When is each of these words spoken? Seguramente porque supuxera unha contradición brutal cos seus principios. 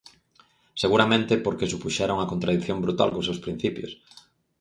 Seguramente 0.81 1.33
porque 1.45 1.71
supuxera 1.73 2.15
unha 2.17 2.29
contradición 2.31 2.77
brutal 2.83 3.09
cos 3.13 3.27
seus 3.27 3.43
principios. 3.45 3.91